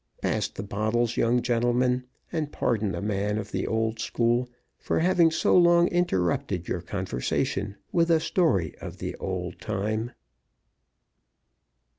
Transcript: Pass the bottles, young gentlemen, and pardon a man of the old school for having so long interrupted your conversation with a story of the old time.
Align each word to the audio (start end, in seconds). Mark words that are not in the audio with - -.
Pass 0.23 0.47
the 0.47 0.63
bottles, 0.63 1.15
young 1.15 1.43
gentlemen, 1.43 2.05
and 2.31 2.51
pardon 2.51 2.95
a 2.95 3.03
man 3.03 3.37
of 3.37 3.51
the 3.51 3.67
old 3.67 3.99
school 3.99 4.49
for 4.79 4.97
having 4.97 5.29
so 5.29 5.55
long 5.55 5.87
interrupted 5.89 6.67
your 6.67 6.81
conversation 6.81 7.75
with 7.91 8.09
a 8.09 8.19
story 8.19 8.75
of 8.81 8.97
the 8.97 9.13
old 9.17 9.59
time. 9.61 10.09